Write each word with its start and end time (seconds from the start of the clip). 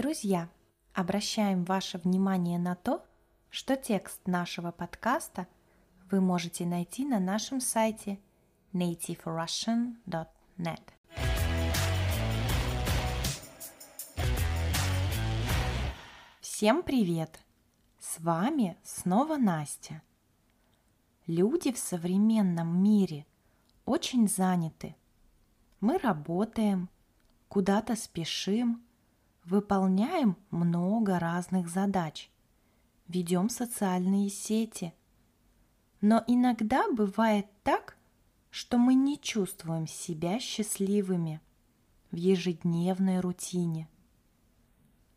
Друзья, 0.00 0.48
обращаем 0.94 1.64
ваше 1.64 1.98
внимание 1.98 2.58
на 2.58 2.74
то, 2.74 3.04
что 3.50 3.76
текст 3.76 4.26
нашего 4.26 4.70
подкаста 4.70 5.46
вы 6.10 6.22
можете 6.22 6.64
найти 6.64 7.04
на 7.04 7.20
нашем 7.20 7.60
сайте 7.60 8.18
nativerussian.net. 8.72 10.80
Всем 16.40 16.82
привет! 16.82 17.38
С 17.98 18.20
вами 18.20 18.78
снова 18.82 19.36
Настя. 19.36 20.00
Люди 21.26 21.72
в 21.72 21.78
современном 21.78 22.82
мире 22.82 23.26
очень 23.84 24.30
заняты. 24.30 24.96
Мы 25.82 25.98
работаем, 25.98 26.88
куда-то 27.48 27.96
спешим, 27.96 28.82
выполняем 29.50 30.36
много 30.50 31.18
разных 31.18 31.68
задач, 31.68 32.30
ведем 33.08 33.48
социальные 33.48 34.30
сети. 34.30 34.94
Но 36.00 36.22
иногда 36.28 36.90
бывает 36.90 37.46
так, 37.64 37.96
что 38.50 38.78
мы 38.78 38.94
не 38.94 39.20
чувствуем 39.20 39.86
себя 39.86 40.38
счастливыми 40.38 41.40
в 42.12 42.16
ежедневной 42.16 43.20
рутине. 43.20 43.88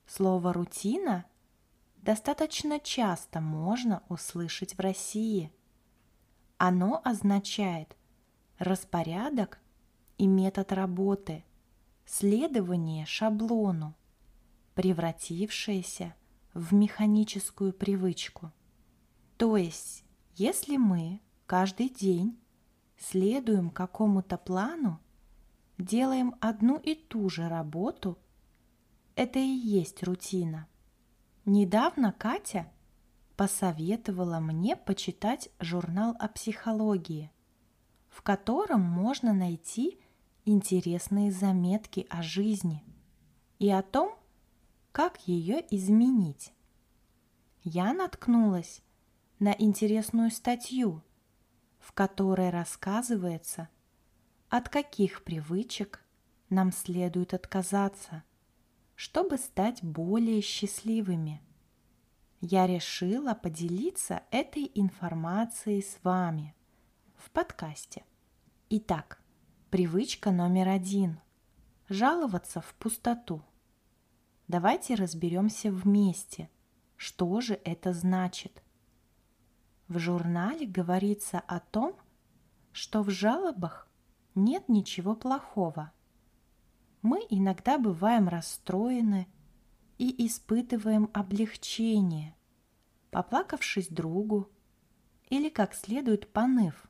Слово 0.08 0.52
«рутина» 0.52 1.26
достаточно 1.98 2.80
часто 2.80 3.40
можно 3.40 4.04
услышать 4.10 4.76
в 4.76 4.80
России. 4.80 5.52
Оно 6.58 7.02
означает 7.04 7.96
распорядок 8.58 9.60
и 10.18 10.26
метод 10.26 10.74
работы, 10.74 11.44
следование 12.06 13.06
шаблону, 13.06 13.96
превратившееся 14.76 16.16
в 16.54 16.74
механическую 16.74 17.74
привычку. 17.74 18.52
То 19.38 19.58
есть, 19.58 20.04
если 20.36 20.78
мы 20.78 21.22
каждый 21.46 21.90
день 21.90 22.40
следуем 22.98 23.70
какому-то 23.70 24.38
плану, 24.38 25.00
делаем 25.78 26.36
одну 26.40 26.78
и 26.78 26.96
ту 26.96 27.30
же 27.30 27.50
работу, 27.50 28.18
это 29.16 29.40
и 29.40 29.48
есть 29.48 30.04
рутина. 30.04 30.68
Недавно 31.46 32.12
Катя 32.14 32.72
посоветовала 33.36 34.40
мне 34.40 34.76
почитать 34.76 35.50
журнал 35.60 36.16
о 36.20 36.28
психологии, 36.28 37.32
в 38.10 38.22
котором 38.22 38.82
можно 38.82 39.34
найти 39.34 40.00
интересные 40.46 41.32
заметки 41.32 42.06
о 42.10 42.22
жизни 42.22 42.84
и 43.60 43.70
о 43.70 43.82
том, 43.82 44.16
как 44.94 45.28
ее 45.28 45.66
изменить. 45.76 46.54
Я 47.64 47.94
наткнулась 47.94 48.84
на 49.40 49.52
интересную 49.58 50.30
статью, 50.30 51.02
в 51.80 51.94
которой 51.94 52.52
рассказывается, 52.52 53.70
от 54.50 54.70
каких 54.70 55.24
привычек 55.24 56.06
нам 56.50 56.72
следует 56.72 57.34
отказаться, 57.34 58.24
чтобы 58.94 59.40
стать 59.40 59.84
более 59.84 60.42
счастливыми. 60.42 61.42
Я 62.40 62.68
решила 62.68 63.34
поделиться 63.34 64.22
этой 64.30 64.72
информацией 64.76 65.82
с 65.82 65.98
вами 66.04 66.56
в 67.18 67.32
подкасте. 67.32 68.06
Итак, 68.70 69.24
привычка 69.72 70.30
номер 70.30 70.68
один– 70.68 71.20
жаловаться 71.90 72.62
в 72.62 72.76
пустоту– 72.76 73.42
Давайте 74.48 74.96
разберемся 74.96 75.72
вместе, 75.72 76.50
что 76.98 77.40
же 77.42 77.60
это 77.64 77.94
значит. 77.94 78.62
В 79.88 80.00
журнале 80.00 80.66
говорится 80.66 81.40
о 81.40 81.60
том, 81.60 81.96
что 82.72 83.04
в 83.04 83.10
жалобах 83.10 83.88
нет 84.36 84.68
ничего 84.68 85.16
плохого. 85.16 85.92
Мы 87.02 87.26
иногда 87.30 87.78
бываем 87.78 88.28
расстроены 88.28 89.28
и 89.98 90.26
испытываем 90.26 91.10
облегчение, 91.14 92.36
поплакавшись 93.12 93.90
другу 93.90 94.50
или 95.30 95.50
как 95.50 95.74
следует 95.74 96.32
поныв 96.32 96.88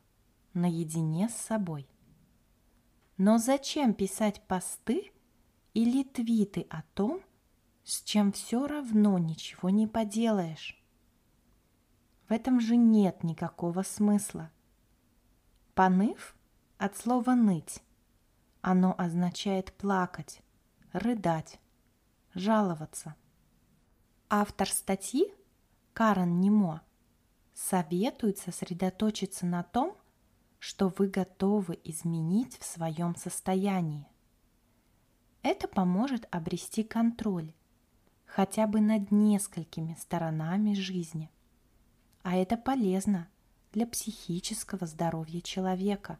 наедине 0.53 1.29
с 1.29 1.33
собой. 1.33 1.87
Но 3.17 3.37
зачем 3.37 3.93
писать 3.93 4.41
посты 4.47 5.11
или 5.73 6.03
твиты 6.03 6.65
о 6.69 6.83
том, 6.93 7.21
с 7.83 8.01
чем 8.03 8.31
все 8.31 8.65
равно 8.65 9.17
ничего 9.17 9.69
не 9.69 9.87
поделаешь. 9.87 10.81
В 12.27 12.31
этом 12.31 12.59
же 12.59 12.75
нет 12.75 13.23
никакого 13.23 13.83
смысла. 13.83 14.51
Поныв 15.73 16.35
от 16.77 16.95
слова 16.97 17.35
«ныть». 17.35 17.81
Оно 18.61 18.95
означает 18.97 19.73
плакать, 19.73 20.41
рыдать, 20.93 21.59
жаловаться. 22.33 23.15
Автор 24.29 24.69
статьи 24.69 25.33
Карен 25.93 26.39
Немо 26.39 26.81
советует 27.53 28.37
сосредоточиться 28.37 29.45
на 29.45 29.63
том, 29.63 29.97
что 30.59 30.87
вы 30.97 31.07
готовы 31.07 31.77
изменить 31.83 32.57
в 32.57 32.63
своем 32.63 33.17
состоянии. 33.17 34.07
Это 35.41 35.67
поможет 35.67 36.25
обрести 36.31 36.83
контроль 36.83 37.53
хотя 38.35 38.65
бы 38.65 38.81
над 38.81 39.11
несколькими 39.11 39.95
сторонами 39.99 40.73
жизни. 40.73 41.29
А 42.23 42.35
это 42.35 42.57
полезно 42.57 43.29
для 43.73 43.85
психического 43.85 44.87
здоровья 44.87 45.39
человека. 45.41 46.17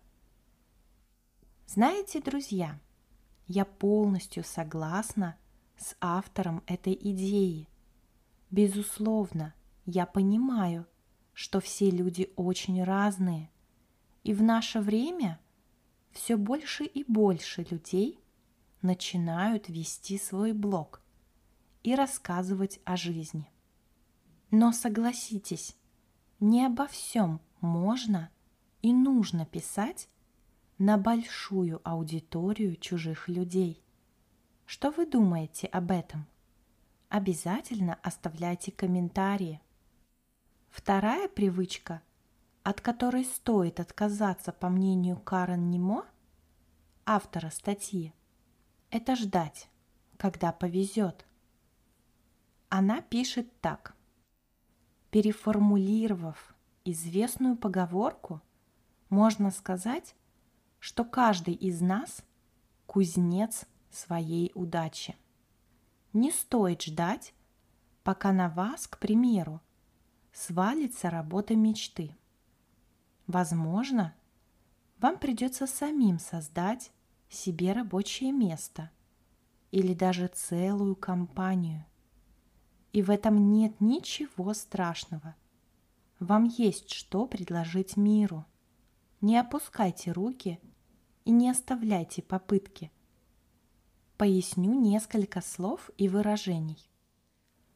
Знаете, 1.65 2.21
друзья, 2.21 2.79
я 3.47 3.65
полностью 3.65 4.43
согласна 4.43 5.37
с 5.75 5.95
автором 5.99 6.61
этой 6.67 6.93
идеи. 6.93 7.67
Безусловно, 8.51 9.55
я 9.87 10.05
понимаю, 10.05 10.85
что 11.33 11.59
все 11.59 11.89
люди 11.89 12.31
очень 12.35 12.83
разные, 12.83 13.49
и 14.23 14.35
в 14.35 14.43
наше 14.43 14.81
время 14.81 15.39
все 16.11 16.37
больше 16.37 16.83
и 16.83 17.03
больше 17.11 17.65
людей 17.71 18.19
начинают 18.83 19.67
вести 19.67 20.19
свой 20.19 20.53
блог 20.53 21.02
и 21.83 21.95
рассказывать 21.95 22.79
о 22.85 22.95
жизни. 22.95 23.49
Но 24.51 24.71
согласитесь, 24.71 25.75
не 26.39 26.65
обо 26.65 26.87
всем 26.87 27.41
можно 27.61 28.29
и 28.81 28.93
нужно 28.93 29.45
писать 29.45 30.09
на 30.77 30.97
большую 30.97 31.81
аудиторию 31.87 32.75
чужих 32.77 33.27
людей. 33.27 33.83
Что 34.65 34.91
вы 34.91 35.05
думаете 35.05 35.67
об 35.67 35.91
этом? 35.91 36.25
Обязательно 37.09 37.95
оставляйте 38.01 38.71
комментарии. 38.71 39.61
Вторая 40.69 41.27
привычка, 41.27 42.01
от 42.63 42.81
которой 42.81 43.25
стоит 43.25 43.79
отказаться 43.79 44.51
по 44.51 44.69
мнению 44.69 45.19
Карен 45.19 45.69
Немо, 45.69 46.05
автора 47.05 47.49
статьи, 47.49 48.13
это 48.89 49.15
ждать, 49.15 49.69
когда 50.17 50.51
повезет– 50.51 51.25
она 52.75 53.01
пишет 53.01 53.61
так. 53.61 53.95
Переформулировав 55.11 56.55
известную 56.83 57.55
поговорку, 57.55 58.41
можно 59.09 59.51
сказать, 59.51 60.15
что 60.79 61.05
каждый 61.05 61.53
из 61.53 61.81
нас– 61.81 62.23
кузнец 62.87 63.67
своей 63.91 64.51
удачи. 64.55 65.15
Не 66.13 66.31
стоит 66.31 66.81
ждать, 66.81 67.35
пока 68.03 68.31
на 68.31 68.49
вас, 68.49 68.87
к 68.87 68.97
примеру, 68.97 69.61
свалится 70.31 71.11
работа 71.11 71.55
мечты. 71.55 72.17
Возможно, 73.27 74.15
вам 74.97 75.19
придется 75.19 75.67
самим 75.67 76.17
создать 76.17 76.91
себе 77.29 77.73
рабочее 77.73 78.31
место 78.31 78.89
или 79.69 79.93
даже 79.93 80.25
целую 80.25 80.95
компанию– 80.95 81.85
и 82.93 83.01
в 83.01 83.09
этом 83.09 83.51
нет 83.51 83.81
ничего 83.81 84.53
страшного. 84.53 85.35
Вам 86.19 86.45
есть 86.45 86.91
что 86.91 87.25
предложить 87.25 87.97
миру. 87.97 88.45
Не 89.19 89.37
опускайте 89.37 90.11
руки 90.11 90.59
и 91.25 91.31
не 91.31 91.49
оставляйте 91.49 92.21
попытки. 92.21 92.91
Поясню 94.15 94.73
несколько 94.79 95.41
слов 95.41 95.89
и 95.97 96.07
выражений. 96.07 96.77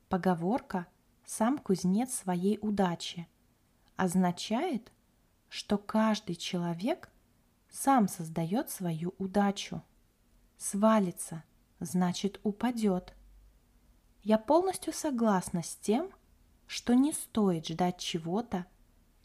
Поговорка 0.08 0.88
«сам 1.26 1.58
кузнец 1.58 2.14
своей 2.14 2.60
удачи» 2.62 3.28
означает, 3.96 4.94
что 5.50 5.78
каждый 5.78 6.36
человек 6.36 7.10
сам 7.70 8.08
создает 8.08 8.70
свою 8.70 9.16
удачу. 9.18 9.82
Свалится, 10.58 11.44
значит 11.80 12.40
упадет. 12.44 13.17
Я 14.28 14.38
полностью 14.38 14.92
согласна 14.92 15.64
с 15.64 15.78
тем, 15.78 16.12
что 16.66 16.94
не 16.96 17.14
стоит 17.14 17.66
ждать 17.66 17.98
чего-то 17.98 18.66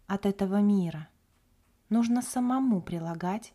от 0.06 0.26
этого 0.26 0.60
мира. 0.60 1.08
Нужно 1.88 2.22
самому 2.22 2.80
прилагать 2.80 3.52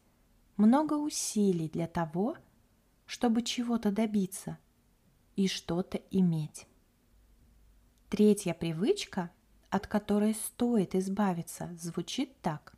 много 0.57 0.95
усилий 0.95 1.69
для 1.69 1.87
того, 1.87 2.35
чтобы 3.05 3.43
чего-то 3.43 3.93
добиться 3.93 4.57
и 5.37 5.47
что-то 5.47 5.99
иметь. 6.11 6.67
Третья 8.09 8.53
привычка, 8.53 9.31
от 9.69 9.87
которой 9.87 10.33
стоит 10.33 10.95
избавиться, 10.95 11.73
звучит 11.79 12.41
так. 12.41 12.75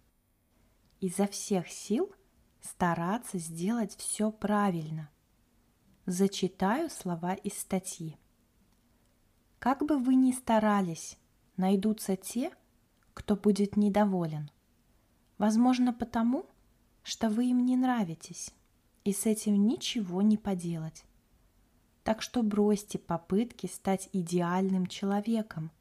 Изо 1.00 1.26
всех 1.26 1.70
сил 1.70 2.14
стараться 2.62 3.40
сделать 3.40 3.96
все 3.96 4.32
правильно. 4.32 5.10
Зачитаю 6.06 6.92
слова 6.92 7.34
из 7.34 7.58
статьи. 7.58 8.20
Как 9.60 9.86
бы 9.86 9.98
вы 9.98 10.16
ни 10.16 10.32
старались, 10.32 11.18
найдутся 11.58 12.16
те, 12.16 12.52
кто 13.14 13.36
будет 13.36 13.76
недоволен. 13.76 14.50
Возможно, 15.38 15.92
потому, 15.92 16.46
что 17.04 17.30
вы 17.30 17.50
им 17.50 17.66
не 17.66 17.76
нравитесь, 17.76 18.54
и 19.04 19.12
с 19.12 19.26
этим 19.26 19.68
ничего 19.68 20.22
не 20.22 20.38
поделать. 20.38 21.04
Так 22.04 22.22
что 22.22 22.42
бросьте 22.42 22.98
попытки 22.98 23.68
стать 23.68 24.08
идеальным 24.14 24.88
человеком. 24.88 25.72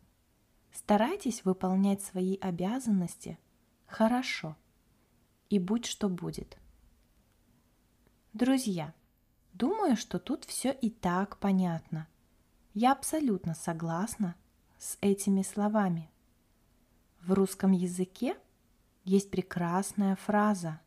Старайтесь 0.72 1.44
выполнять 1.44 2.02
свои 2.02 2.36
обязанности 2.36 3.38
хорошо. 3.86 4.56
И 5.50 5.58
будь 5.60 5.86
что 5.86 6.08
будет. 6.08 6.58
Друзья, 8.32 8.92
думаю, 9.52 9.96
что 9.96 10.18
тут 10.18 10.44
все 10.44 10.72
и 10.72 10.90
так 10.90 11.38
понятно. 11.38 12.08
Я 12.74 12.92
абсолютно 12.92 13.54
согласна 13.54 14.36
с 14.78 14.98
этими 15.00 15.42
словами. 15.42 16.10
В 17.20 17.32
русском 17.32 17.72
языке 17.72 18.36
есть 19.04 19.30
прекрасная 19.30 20.16
фраза 20.16 20.80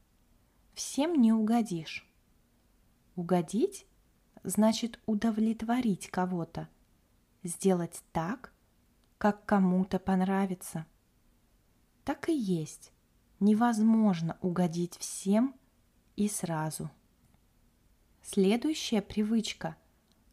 «Всем 0.74 1.16
не 1.16 1.34
угодишь». 1.34 2.08
Угодить 3.16 3.86
значит 4.44 5.00
удовлетворить 5.06 6.10
кого-то, 6.10 6.70
сделать 7.44 8.04
так, 8.12 8.54
как 9.18 9.46
кому-то 9.46 10.00
понравится. 10.00 10.86
Так 12.04 12.30
и 12.30 12.34
есть. 12.34 12.92
Невозможно 13.40 14.38
угодить 14.42 14.98
всем 14.98 15.56
и 16.16 16.28
сразу. 16.28 16.90
Следующая 18.22 19.02
привычка, 19.02 19.76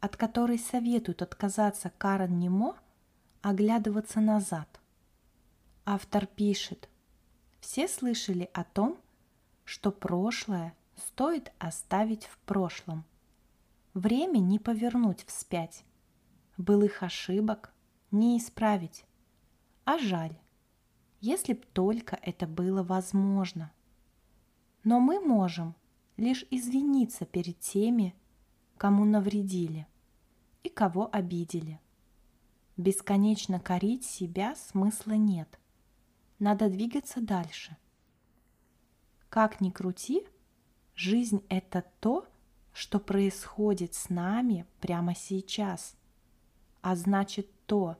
от 0.00 0.16
которой 0.16 0.58
советуют 0.58 1.22
отказаться 1.22 1.90
Карен 1.98 2.38
Немо, 2.38 2.76
оглядываться 3.42 4.20
назад. 4.20 4.68
Автор 5.84 6.26
пишет, 6.26 6.88
все 7.60 7.88
слышали 7.88 8.50
о 8.52 8.64
том, 8.64 8.98
что 9.64 9.90
прошлое 9.90 10.74
стоит 10.96 11.52
оставить 11.58 12.24
в 12.24 12.38
прошлом– 12.38 13.04
Время 13.98 14.38
не 14.38 14.60
повернуть 14.60 15.24
вспять, 15.24 15.84
былых 16.56 17.02
ошибок 17.02 17.72
не 18.12 18.38
исправить. 18.38 19.04
А 19.84 19.98
жаль, 19.98 20.38
если 21.20 21.54
б 21.54 21.62
только 21.72 22.16
это 22.22 22.46
было 22.46 22.84
возможно. 22.84 23.72
Но 24.84 25.00
мы 25.00 25.18
можем 25.18 25.74
лишь 26.16 26.44
извиниться 26.52 27.26
перед 27.26 27.58
теми, 27.58 28.14
кому 28.78 29.04
навредили 29.04 29.86
и 30.62 30.68
кого 30.68 31.10
обидели. 31.12 31.80
Бесконечно 32.76 33.58
корить 33.58 34.04
себя 34.04 34.54
смысла 34.54 35.12
нет. 35.12 35.58
Надо 36.38 36.68
двигаться 36.68 37.20
дальше. 37.20 37.76
Как 39.28 39.60
ни 39.60 39.70
крути, 39.70 40.24
жизнь– 40.94 41.44
это 41.48 41.84
то, 42.00 42.26
что 42.72 43.00
происходит 43.00 43.94
с 43.94 44.08
нами 44.08 44.64
прямо 44.80 45.14
сейчас. 45.14 45.96
А 46.80 46.94
значит 46.94 47.50
то, 47.66 47.96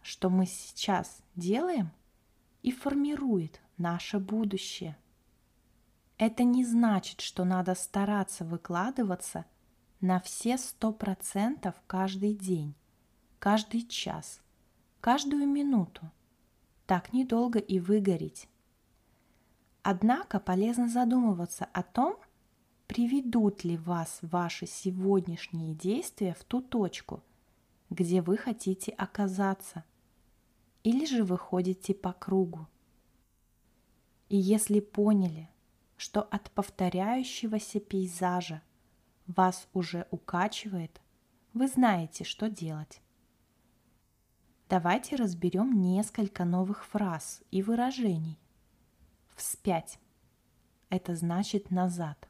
что 0.00 0.30
мы 0.30 0.46
сейчас 0.46 1.22
делаем, 1.36 1.92
и 2.62 2.72
формирует 2.72 3.60
наше 3.76 4.18
будущее. 4.18 4.96
Это 6.16 6.44
не 6.44 6.64
значит, 6.64 7.20
что 7.20 7.44
надо 7.44 7.74
стараться 7.74 8.44
выкладываться 8.44 9.44
на 10.02 10.18
все 10.18 10.58
сто 10.58 10.92
процентов 10.92 11.76
каждый 11.86 12.34
день, 12.34 12.74
каждый 13.38 13.82
час, 13.82 14.40
каждую 15.00 15.46
минуту. 15.46 16.10
Так 16.86 17.12
недолго 17.12 17.60
и 17.60 17.78
выгореть. 17.78 18.48
Однако 19.82 20.40
полезно 20.40 20.88
задумываться 20.88 21.66
о 21.72 21.84
том, 21.84 22.16
приведут 22.88 23.62
ли 23.62 23.76
вас 23.76 24.18
ваши 24.22 24.66
сегодняшние 24.66 25.72
действия 25.72 26.34
в 26.34 26.42
ту 26.42 26.60
точку, 26.60 27.22
где 27.88 28.22
вы 28.22 28.36
хотите 28.36 28.90
оказаться, 28.90 29.84
или 30.82 31.06
же 31.06 31.22
вы 31.22 31.38
ходите 31.38 31.94
по 31.94 32.12
кругу. 32.12 32.66
И 34.28 34.36
если 34.36 34.80
поняли, 34.80 35.48
что 35.96 36.22
от 36.22 36.50
повторяющегося 36.50 37.78
пейзажа 37.78 38.62
вас 39.26 39.68
уже 39.72 40.06
укачивает, 40.10 41.00
вы 41.52 41.68
знаете, 41.68 42.24
что 42.24 42.48
делать. 42.48 43.00
Давайте 44.68 45.16
разберем 45.16 45.82
несколько 45.82 46.44
новых 46.44 46.84
фраз 46.86 47.42
и 47.50 47.62
выражений. 47.62 48.38
Вспять. 49.34 49.98
Это 50.88 51.14
значит 51.14 51.70
назад. 51.70 52.28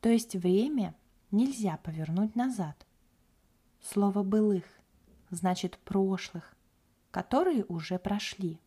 То 0.00 0.08
есть 0.08 0.36
время 0.36 0.94
нельзя 1.30 1.78
повернуть 1.78 2.36
назад. 2.36 2.86
Слово 3.80 4.22
«былых» 4.22 4.64
значит 5.30 5.78
прошлых, 5.78 6.54
которые 7.10 7.64
уже 7.64 7.98
прошли. 7.98 8.60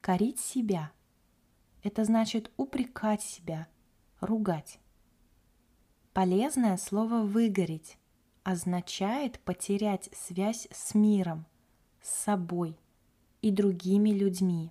Корить 0.00 0.40
себя– 0.40 0.92
это 1.82 2.04
значит 2.04 2.50
упрекать 2.58 3.22
себя, 3.22 3.68
ругать. 4.20 4.80
Полезное 6.14 6.76
слово 6.76 7.22
«выгореть» 7.22 7.98
означает 8.44 9.40
потерять 9.40 10.08
связь 10.12 10.68
с 10.70 10.94
миром, 10.94 11.44
с 12.00 12.08
собой 12.08 12.78
и 13.42 13.50
другими 13.50 14.10
людьми. 14.10 14.70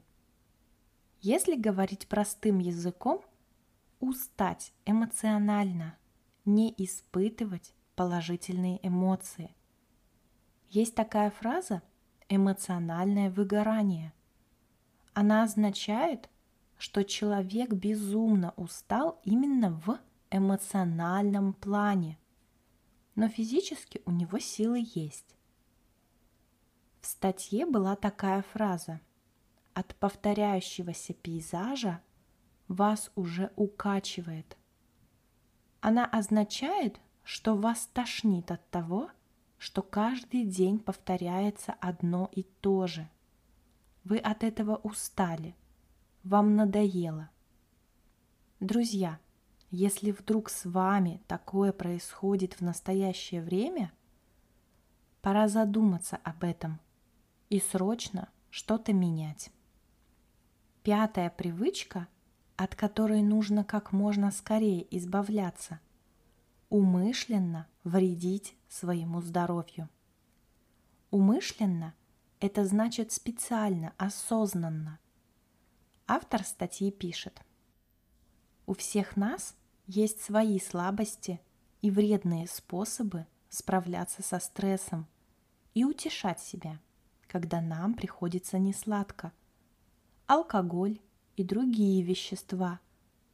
Если 1.19 1.57
говорить 1.57 2.07
простым 2.07 2.59
языком– 2.59 3.21
устать 3.99 4.71
эмоционально, 4.85 5.97
не 6.45 6.73
испытывать 6.77 7.73
положительные 7.97 8.79
эмоции. 8.81 9.53
Есть 10.69 10.95
такая 10.95 11.29
фраза 11.29 11.81
«эмоциональное 12.29 13.29
выгорание». 13.29 14.13
Она 15.13 15.43
означает, 15.43 16.29
что 16.77 17.03
человек 17.03 17.73
безумно 17.73 18.53
устал 18.55 19.19
именно 19.25 19.71
в 19.85 19.99
эмоциональном 20.33 21.53
плане, 21.53 22.17
но 23.15 23.29
физически 23.29 24.01
у 24.05 24.11
него 24.11 24.39
силы 24.39 24.83
есть. 24.95 25.35
В 26.99 27.05
статье 27.05 27.65
была 27.65 27.95
такая 27.95 28.41
фраза 28.41 28.99
«От 29.73 29.95
повторяющегося 29.95 31.13
пейзажа– 31.13 32.01
вас 32.67 33.11
уже 33.15 33.51
укачивает. 33.55 34.57
Она 35.81 36.05
означает, 36.05 36.99
что 37.23 37.55
вас 37.55 37.87
тошнит 37.93 38.51
от 38.51 38.67
того, 38.69 39.09
что 39.57 39.81
каждый 39.81 40.45
день 40.45 40.79
повторяется 40.79 41.73
одно 41.79 42.29
и 42.33 42.43
то 42.43 42.87
же. 42.87 43.09
Вы 44.03 44.17
от 44.17 44.43
этого 44.43 44.75
устали, 44.77 45.55
вам 46.23 46.55
надоело. 46.55 47.29
Друзья, 48.59 49.19
если 49.75 50.11
вдруг 50.11 50.51
с 50.51 50.65
вами 50.65 51.19
такое 51.25 51.71
происходит 51.71 52.53
в 52.53 52.61
настоящее 52.61 53.41
время, 53.41 53.91
пора 55.23 55.47
задуматься 55.47 56.17
об 56.17 56.43
этом 56.43 56.79
и 57.49 57.59
срочно 57.59 58.29
что-то 58.51 58.93
менять. 58.93 59.49
Пятая 60.83 61.31
привычка 61.31 62.07
от 62.55 62.75
которой 62.75 63.23
нужно 63.23 63.63
как 63.63 63.91
можно 63.91 64.29
скорее 64.29 64.85
избавляться, 64.95 65.79
умышленно 66.69 67.67
вредить 67.83 68.55
своему 68.69 69.21
здоровью. 69.21 69.89
Умышленно– 71.09 71.95
это 72.39 72.63
значит 72.63 73.11
специально, 73.11 73.91
осознанно. 73.97 74.99
Автор 76.05 76.43
статьи 76.43 76.91
пишет. 76.91 77.41
У 78.67 78.75
всех 78.75 79.17
нас 79.17 79.55
есть 79.85 80.21
свои 80.21 80.59
слабости 80.59 81.41
и 81.81 81.91
вредные 81.91 82.47
способы 82.47 83.25
справляться 83.49 84.23
со 84.23 84.39
стрессом, 84.39 85.07
и 85.73 85.83
утешать 85.83 86.39
себя, 86.39 86.79
когда 87.27 87.61
нам 87.61 87.93
приходится 87.93 88.59
несладко. 88.59 89.31
Алкоголь 90.27 90.99
и 91.35 91.43
другие 91.43 92.03
вещества, 92.03 92.79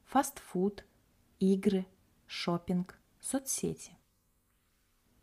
фастфуд, 0.06 0.86
игры, 1.40 1.86
шопинг, 2.26 3.00
соцсети. 3.20 3.98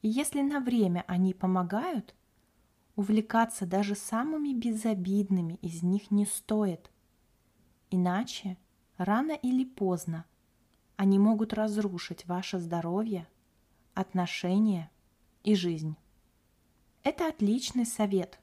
И 0.02 0.09
если 0.09 0.42
на 0.42 0.61
время 0.61 1.04
они 1.06 1.35
помогают, 1.35 2.14
увлекаться 2.95 3.66
даже 3.66 3.95
самыми 3.95 4.52
безобидными 4.52 5.54
из 5.62 5.83
них 5.83 6.11
не 6.11 6.26
стоит. 6.26 6.90
Иначе, 7.90 8.56
рано 8.97 9.33
или 9.33 9.64
поздно, 9.64 10.25
они 10.96 11.18
могут 11.18 11.52
разрушить 11.52 12.26
ваше 12.26 12.58
здоровье, 12.58 13.28
отношения 13.94 14.90
и 15.44 15.54
жизнь. 15.54 15.96
Это 17.02 17.28
отличный 17.28 17.86
совет, 17.86 18.40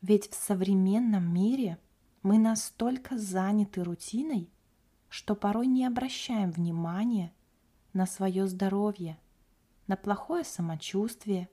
ведь 0.00 0.30
в 0.30 0.34
современном 0.34 1.32
мире 1.32 1.78
мы 2.22 2.38
настолько 2.38 3.18
заняты 3.18 3.82
рутиной, 3.82 4.50
что 5.08 5.34
порой 5.34 5.66
не 5.66 5.84
обращаем 5.86 6.50
внимания 6.50 7.32
на 7.92 8.06
свое 8.06 8.46
здоровье, 8.46 9.18
на 9.86 9.96
плохое 9.96 10.44
самочувствие 10.44 11.48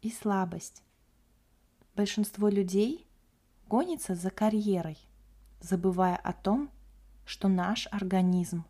и 0.00 0.10
слабость. 0.10 0.82
Большинство 1.94 2.48
людей 2.48 3.06
гонится 3.68 4.14
за 4.14 4.30
карьерой, 4.30 4.98
забывая 5.60 6.16
о 6.16 6.32
том, 6.32 6.70
что 7.26 7.48
наш 7.48 7.86
организм 7.90 8.64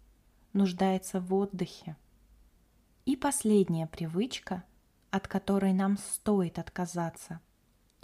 нуждается 0.53 1.21
в 1.21 1.33
отдыхе. 1.35 1.97
И 3.05 3.17
последняя 3.17 3.87
привычка, 3.87 4.65
от 5.11 5.29
которой 5.29 5.73
нам 5.73 5.97
стоит 5.99 6.59
отказаться– 6.59 7.41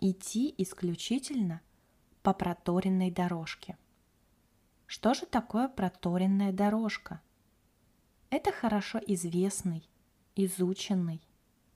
идти 0.00 0.55
исключительно 0.59 1.61
по 2.23 2.33
проторенной 2.33 3.11
дорожке. 3.11 3.76
Что 4.87 5.14
же 5.14 5.26
такое 5.26 5.69
проторенная 5.69 6.52
дорожка? 6.52 7.21
Это 8.31 8.52
хорошо 8.52 9.00
известный, 9.07 9.88
изученный 10.37 11.21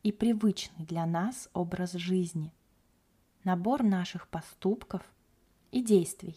и 0.03 0.13
привычный 0.13 0.85
для 0.87 1.05
нас 1.05 1.49
образ 1.53 1.93
жизни, 1.93 2.55
набор 3.45 3.83
наших 3.83 4.29
поступков 4.29 5.03
и 5.71 5.83
действий. 5.83 6.37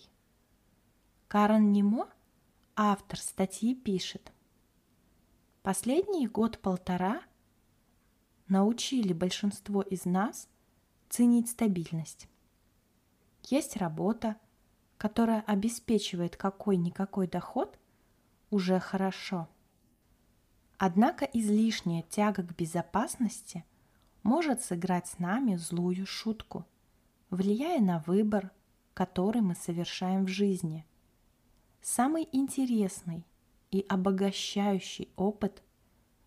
Карен 1.28 1.72
Немо, 1.72 2.10
автор 2.76 3.20
статьи, 3.20 3.76
пишет, 3.76 4.32
Последний 5.64 6.28
год-полтора 6.28 7.24
научили 8.48 9.14
большинство 9.14 9.82
из 9.82 10.06
нас 10.06 10.48
ценить 11.10 11.50
стабильность. 11.50 12.28
Есть 13.44 13.78
работа, 13.78 14.36
которая 14.98 15.42
обеспечивает 15.42 16.38
какой-никакой 16.38 17.28
доход, 17.28 17.80
уже 18.52 18.80
хорошо– 18.80 19.50
Однако 20.78 21.26
излишняя 21.26 22.04
тяга 22.04 22.44
к 22.44 22.56
безопасности 22.56 23.64
может 24.24 24.62
сыграть 24.62 25.08
с 25.08 25.20
нами 25.20 25.56
злую 25.56 26.06
шутку, 26.06 26.66
влияя 27.30 27.82
на 27.82 28.00
выбор, 28.00 28.52
который 28.94 29.42
мы 29.42 29.56
совершаем 29.56 30.26
в 30.26 30.30
жизни. 30.30 30.86
Самый 31.88 32.28
интересный 32.32 33.28
и 33.70 33.86
обогащающий 33.88 35.14
опыт 35.16 35.62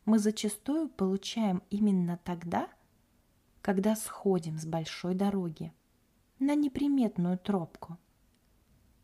мы 0.05 0.21
зачастую 0.21 0.89
получаем 0.89 1.65
именно 1.69 2.17
тогда, 2.23 2.69
когда 3.61 3.97
сходим 3.97 4.57
с 4.57 4.65
большой 4.65 5.17
дороги 5.17 5.73
на 6.39 6.55
неприметную 6.55 7.39
тропку. 7.39 7.99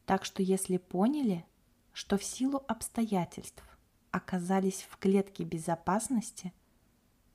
Так 0.06 0.24
что 0.24 0.44
если 0.44 0.76
поняли, 0.76 1.44
что 1.92 2.16
в 2.16 2.22
силу 2.22 2.62
обстоятельств 2.68 3.64
оказались 4.12 4.86
в 4.88 4.96
клетке 4.98 5.42
безопасности, 5.42 6.52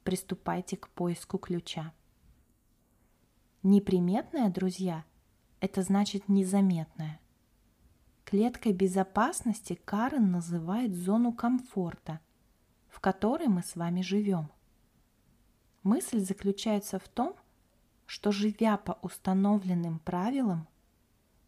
приступайте 0.06 0.78
к 0.78 0.88
поиску 0.88 1.40
ключа. 1.40 1.94
Неприметная, 3.64 4.50
друзья, 4.50 5.04
это 5.60 5.82
значит 5.82 6.30
незаметная. 6.30 7.20
Клеткой 8.29 8.74
безопасности 8.74 9.74
Карен 9.86 10.29
называет 10.29 10.93
зону 10.93 11.33
комфорта, 11.33 12.19
в 12.88 13.00
которой 13.00 13.48
мы 13.48 13.63
с 13.63 13.75
вами 13.75 14.03
живем. 14.03 14.51
Мысль 15.81 16.19
заключается 16.19 17.00
в 17.00 17.07
том, 17.07 17.36
что 18.05 18.31
живя 18.31 18.77
по 18.77 19.00
установленным 19.01 19.98
правилам, 19.98 20.67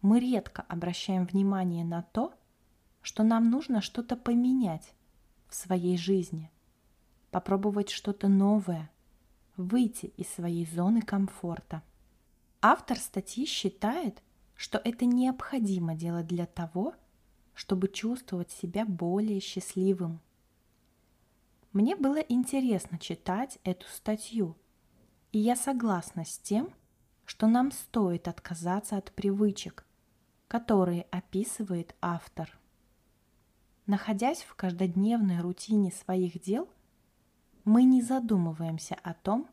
мы 0.02 0.20
редко 0.20 0.64
обращаем 0.64 1.28
внимание 1.28 1.86
на 1.86 2.02
то, 2.02 2.34
что 3.04 3.22
нам 3.22 3.52
нужно 3.52 3.82
что-то 3.82 4.18
поменять 4.18 4.96
в 5.50 5.54
своей 5.54 6.00
жизни, 6.00 6.50
попробовать 7.30 7.92
что-то 7.92 8.28
новое, 8.28 8.90
выйти 9.56 10.08
из 10.18 10.28
своей 10.30 10.66
зоны 10.66 11.04
комфорта. 11.04 11.84
Автор 12.60 12.98
статьи 12.98 13.46
считает, 13.46 14.24
что 14.62 14.78
это 14.78 15.08
необходимо 15.08 15.96
делать 15.96 16.28
для 16.28 16.46
того, 16.46 16.94
чтобы 17.56 17.88
чувствовать 17.88 18.52
себя 18.52 18.86
более 18.86 19.40
счастливым. 19.40 20.22
Мне 21.74 21.96
было 21.96 22.20
интересно 22.20 23.00
читать 23.00 23.58
эту 23.64 23.88
статью, 23.88 24.56
и 25.32 25.40
я 25.40 25.56
согласна 25.56 26.26
с 26.26 26.38
тем, 26.38 26.70
что 27.26 27.48
нам 27.48 27.72
стоит 27.72 28.28
отказаться 28.28 28.98
от 28.98 29.12
привычек, 29.14 29.84
которые 30.48 31.08
описывает 31.10 31.96
автор. 32.00 32.56
Находясь 33.88 34.44
в 34.44 34.54
каждодневной 34.54 35.40
рутине 35.40 35.92
своих 35.92 36.40
дел, 36.40 36.70
мы 37.66 37.82
не 37.82 38.04
задумываемся 38.04 38.94
о 39.02 39.16
том, 39.16 39.50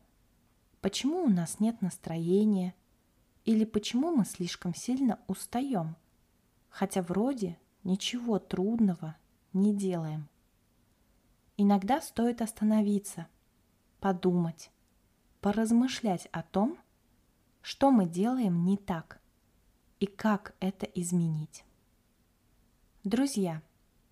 почему 0.81 1.23
у 1.23 1.29
нас 1.29 1.59
нет 1.59 1.81
настроения 1.81 2.75
или 3.49 3.65
почему 3.65 4.15
мы 4.15 4.25
слишком 4.25 4.75
сильно 4.75 5.17
устаем, 5.25 5.95
хотя 6.69 7.01
вроде 7.01 7.57
ничего 7.83 8.37
трудного 8.37 9.15
не 9.53 9.75
делаем. 9.75 10.29
Иногда 11.57 11.99
стоит 11.99 12.43
остановиться, 12.43 13.25
подумать, 14.01 14.69
поразмышлять 15.41 16.27
о 16.31 16.43
том, 16.43 16.77
что 17.63 17.89
мы 17.89 18.05
делаем 18.05 18.65
не 18.65 18.77
так 18.77 19.19
и 19.99 20.05
как 20.05 20.53
это 20.59 20.85
изменить. 20.85 21.65
Друзья, 23.03 23.63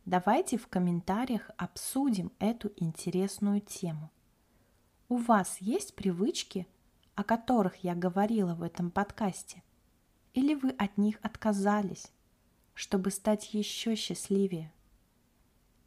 Давайте 0.05 0.57
в 0.57 0.67
комментариях 0.67 1.51
обсудим 1.57 2.31
эту 2.39 2.71
интересную 2.77 3.59
тему. 3.59 4.09
У 5.09 5.17
вас 5.17 5.57
есть 5.59 5.95
привычки, 5.95 6.65
о 7.17 7.25
которых 7.25 7.83
я 7.83 7.95
говорила 7.95 8.55
в 8.55 8.63
этом 8.63 8.89
подкасте? 8.89 9.61
Или 10.33 10.53
вы 10.53 10.69
от 10.69 10.97
них 10.97 11.17
отказались, 11.21 12.13
чтобы 12.73 13.11
стать 13.11 13.53
еще 13.53 13.95
счастливее? 13.95 14.71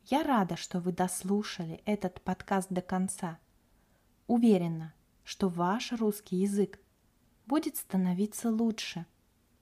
Я 0.04 0.22
рада, 0.22 0.56
что 0.56 0.80
вы 0.80 0.92
дослушали 0.92 1.80
этот 1.86 2.20
подкаст 2.20 2.68
до 2.68 2.82
конца. 2.82 3.38
Уверена, 4.26 4.92
что 5.24 5.48
ваш 5.48 5.92
русский 5.92 6.36
язык 6.36 6.78
будет 7.46 7.76
становиться 7.76 8.50
лучше, 8.50 9.06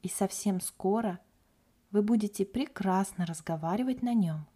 и 0.02 0.08
совсем 0.08 0.60
скоро– 0.60 1.20
вы 1.90 2.02
будете 2.02 2.44
прекрасно 2.44 3.24
разговаривать 3.24 4.02
на 4.02 4.14
нем. 4.14 4.46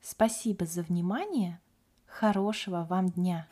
Спасибо 0.00 0.66
за 0.66 0.82
внимание. 0.82 1.60
Хорошего 2.06 2.86
вам 2.88 3.10
дня! 3.10 3.48